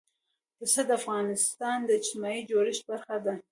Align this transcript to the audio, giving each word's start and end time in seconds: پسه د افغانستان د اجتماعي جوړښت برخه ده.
پسه 0.57 0.81
د 0.89 0.89
افغانستان 0.99 1.77
د 1.85 1.89
اجتماعي 1.99 2.41
جوړښت 2.49 2.83
برخه 2.89 3.17
ده. 3.25 3.33